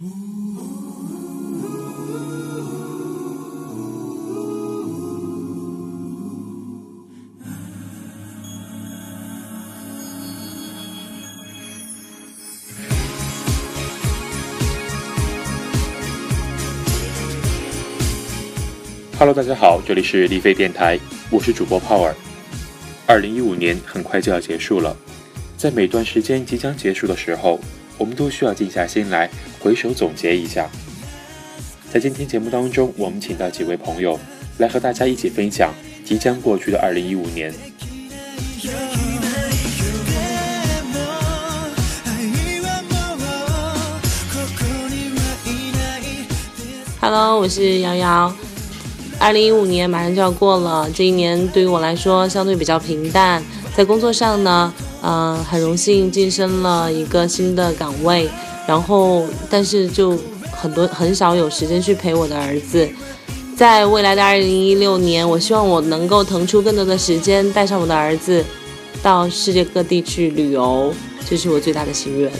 [0.00, 0.14] Hello，
[19.34, 20.96] 大家好，这里是立飞电台，
[21.28, 22.14] 我是主播 Power。
[23.04, 24.96] 二零一五年很快就要结束了，
[25.56, 27.58] 在每段时间即将结束的时候，
[27.98, 29.28] 我们都需要静下心来
[29.60, 30.70] 回首总结一下。
[31.92, 34.18] 在今天节目当中，我们请到几位朋友
[34.58, 35.74] 来和大家一起分享
[36.04, 37.52] 即将过去的二零一五年。
[47.00, 48.34] Hello，我是瑶瑶。
[49.18, 53.42] 二零一五年马上就要过了，这一年对于我来说相对比较平淡。
[53.78, 58.28] 在工作上呢，嗯，很荣幸晋升了一个新的岗位，
[58.66, 60.18] 然后但是就
[60.50, 62.88] 很多很少有时间去陪我的儿子。
[63.56, 68.44] 在未来的二零一六年，我希望我能够腾出更多的时间，带上我的儿子
[69.00, 70.92] 到世界各地去旅游，
[71.30, 72.32] 这是我最大的心愿。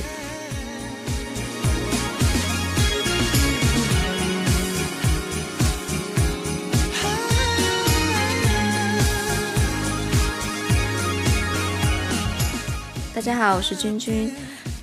[13.29, 14.35] 大家好，我是君君。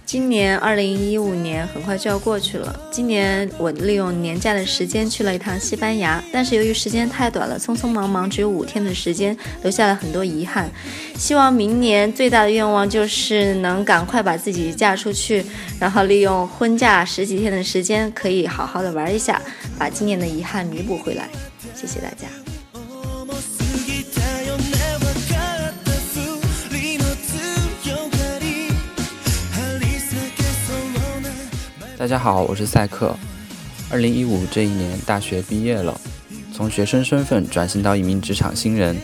[0.05, 2.79] 今年二零一五年很快就要过去了。
[2.91, 10.69] 今年我利用年假的时间去了一趟西班牙，但是由于时间太短了，匆匆忙忙只有五天的时间，留下了很多遗憾。
[11.15, 15.43] 希望明年最大的愿望就是能赶快把自己嫁出去，
[15.79, 19.41] 然后利用婚假十几天的时间，可以好好的玩一下，
[19.75, 21.27] 把今年的遗憾弥补回来。
[21.73, 22.44] 谢谢大家。
[32.05, 33.15] 大家好，我是赛克。
[33.89, 35.99] 二零一五这一年，大学毕业了，
[36.53, 38.95] 从学生身份转型到一名职场新人。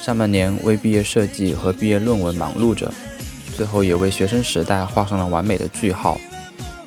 [0.00, 2.90] 上半年为毕业设计和毕业论文忙碌着，
[3.54, 6.18] 最后也为学生时代画上了完美的句号。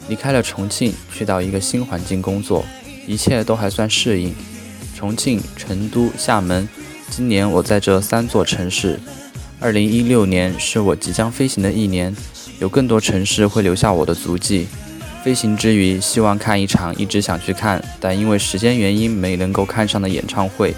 [0.08, 2.66] 离开了重庆，去到一个新环境工作，
[3.06, 4.34] 一切都还算适应。
[4.96, 6.68] 重庆、成都、厦门，
[7.12, 9.00] 今年我在这三座城市。
[9.60, 12.16] 二零一六年是我即将飞行的一年，
[12.60, 14.66] 有更多城市会留下我的足迹。
[15.24, 20.76] 飞行之余，希望看一场一直想去看，但因为时间原因没能够看上的演唱会。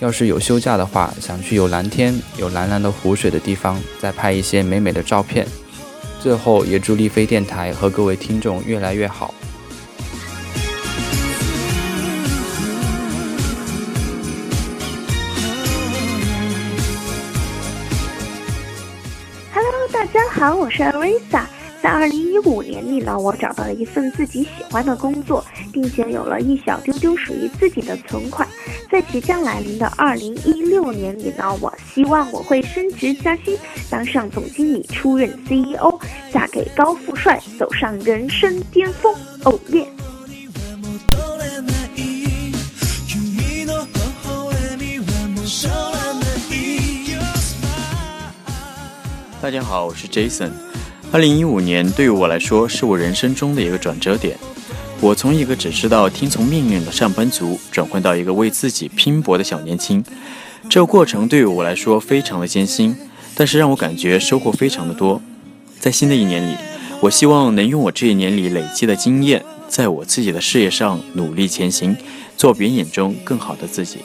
[0.00, 5.46] 要是有休假的话，想去有蓝天、有蓝蓝的湖水的地方，再拍一些美美的照片。
[6.22, 9.32] 最后，也祝立飞电台和各位听众越来越好。
[19.54, 21.44] Hello，大家好，我是 Arisa。
[21.82, 25.42] 在二零一五年里呢，我找到了一份自己喜欢的工作，
[25.72, 28.46] 并且有了一小丢丢属于自己的存款。
[28.90, 33.56] 在即将来临的二零一六年里呢，我希望我会升职加薪，
[33.88, 35.98] 当上总经理，出任 CEO，
[36.30, 39.14] 嫁给高富帅，走上人生巅峰。
[39.44, 39.86] 哦耶！
[49.40, 50.69] 大家好，我是 Jason。
[51.12, 54.38] 二零一五年对于我来说，是我人生中的一个转折点。
[55.00, 60.04] 我从一个只知道听从命令的上班族，转换到一个为自己拼搏的小年轻。
[60.68, 62.96] 这个过程对于我来说非常的艰辛，
[63.34, 65.20] 但是让我感觉收获非常的多。
[65.80, 66.54] 在新的一年里，
[67.00, 71.96] 我希望能用我这一年里累积的经验，在我自己的事业上努力前行，
[72.36, 73.98] 做别人眼中更好的自己。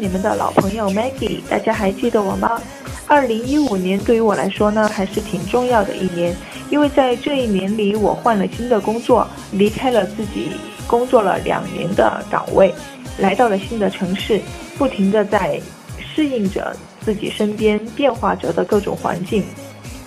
[0.00, 2.58] 你们的老朋友 Maggie，大家还记得我吗？
[3.06, 6.34] 二零一五年对于我来说呢，还是挺重要的一年，
[6.70, 10.52] 因为在这一年里，我换了新的工作，离开了自己
[10.86, 12.74] 工作了两年的岗位，
[13.18, 14.40] 来到了新的城市，
[14.78, 15.60] 不停的在
[15.98, 16.74] 适应着
[17.04, 19.44] 自己身边变化着的各种环境。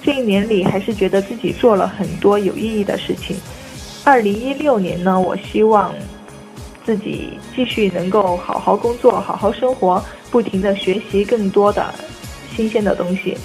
[0.02, 3.38] 这一年里，还是觉得自己做了很多有意义的事情。
[4.04, 5.94] 二零一六年呢，我希望。
[6.86, 11.94] 自己继续能够好好工作，好好生活，不停的学习更多的
[12.56, 13.38] 新鲜的东西。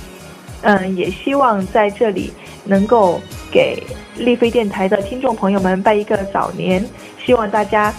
[0.63, 2.33] 嗯，也希望在这里
[2.65, 3.21] 能够
[3.53, 3.81] 给
[4.17, 6.85] 丽飞电台的听众朋友们拜一个早年，
[7.25, 7.95] 希望大家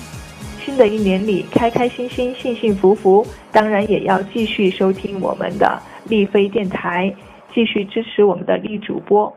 [0.65, 3.25] 新的一年里开开心心、幸幸福福。
[3.51, 7.15] 当然，也要继续收听我们的丽飞电台，
[7.55, 9.33] 继续支持我们的丽主播。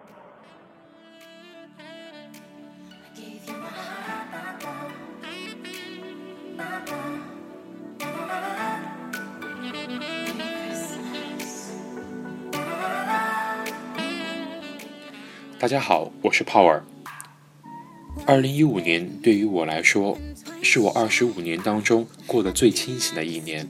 [15.63, 16.81] 大家好，我是 Power。
[18.27, 20.19] 二零一五年对于我来说，
[20.61, 23.69] 是我二十五年当中过得最清醒的一年。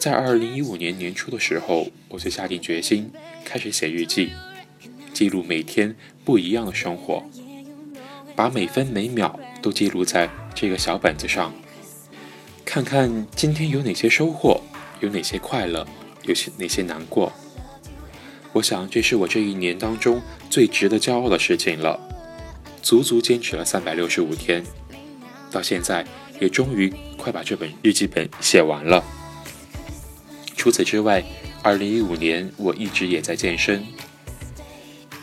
[0.00, 3.12] 在二零一五年年初的时候，我就下定决心
[3.44, 4.32] 开始写日记，
[5.14, 7.22] 记录每天不一样的生活，
[8.34, 11.54] 把每分每秒都记录在这个小本子上，
[12.64, 14.60] 看看今天有哪些收获，
[14.98, 15.86] 有哪些快乐，
[16.24, 17.32] 有些哪些难过。
[18.56, 22.00] 我想，这是我这一年当中最值得骄傲的事情了。
[22.80, 24.64] 足足坚持了三百六十五天，
[25.50, 26.06] 到现在
[26.40, 29.04] 也终于快把这本日记本写完了。
[30.56, 31.22] 除此之外，
[31.62, 33.84] 二零一五年我一直也在健身。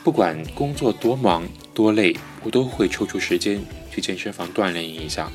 [0.04, 5.32] 不管工作多忙多累，我都会抽出时间去健身房锻炼一下。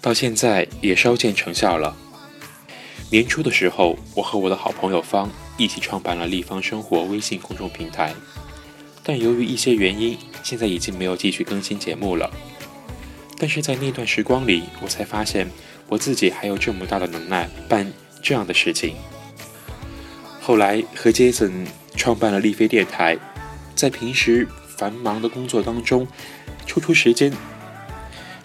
[0.00, 1.94] 到现在也稍见成效了。
[3.10, 5.30] 年初的时候，我和我的好朋友方
[5.60, 8.14] 一起创办了立方生活微信公众平台，
[9.02, 12.30] 但由于一些原因，现在已经没有继续更新节目了。
[13.36, 15.50] 但是在那段时光里，我才发现
[15.86, 17.92] 我自己还有这么大的能耐办
[18.22, 18.96] 这样的事情。
[20.40, 23.18] 后来和 Jason 创办了立飞电台，
[23.74, 24.48] 在平时
[24.78, 26.08] 繁忙的工作当中，
[26.66, 27.30] 抽出时间，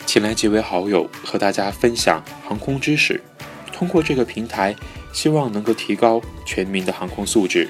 [0.06, 3.23] 请来几位好友和大家分享航空知识。
[3.75, 4.74] 通过这个平台，
[5.12, 7.68] 希望能够提高全民的航空素质。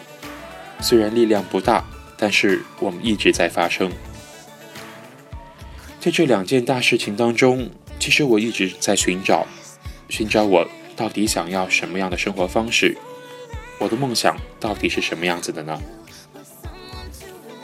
[0.80, 1.84] 虽然力量不大，
[2.16, 3.92] 但是我们一直在发声。
[6.00, 9.48] 在这两件大事情当中，其实我一直在寻找，
[10.07, 12.96] 寻找我到底想要什么样的生活方式，
[13.80, 15.81] 我的梦想到底是什么样子的呢？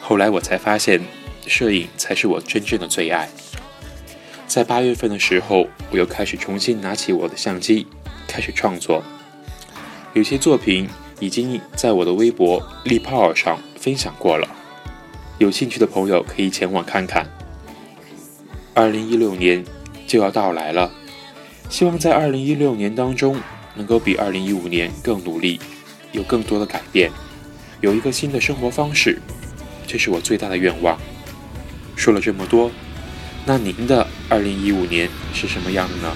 [0.02, 1.00] 后来我才发现，
[1.46, 3.30] 摄影才是我真正的最爱。
[4.48, 7.86] 在八月份的时候，我又开始重新拿起我的相机。
[8.32, 9.04] 开始创作，
[10.14, 10.88] 有些作品
[11.20, 14.48] 已经在我的微博“立泡”上分享过了，
[15.38, 17.30] 有兴趣的朋友可以前往看看。
[18.74, 19.66] 二零一六年
[20.08, 20.90] 就要到来了，
[21.70, 23.38] 希望在二零一六年当中
[23.76, 25.60] 能够比二零一五年更努力，
[26.14, 27.12] 有更多的改变，
[27.82, 29.22] 有一个新的生活方式，
[29.86, 30.98] 这是我最大的愿望。
[31.98, 32.72] 说了这么多，
[33.46, 36.16] 那您的二零一五年是什么样的呢？